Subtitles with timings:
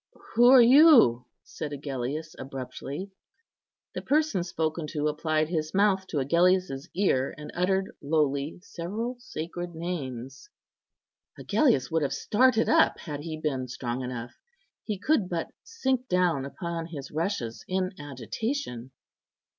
[0.33, 3.11] "Who are you?" said Agellius abruptly.
[3.93, 9.75] The person spoken to applied his mouth to Agellius's ear, and uttered lowly several sacred
[9.75, 10.49] names.
[11.37, 14.33] Agellius would have started up had he been strong enough;
[14.85, 18.89] he could but sink down upon his rushes in agitation.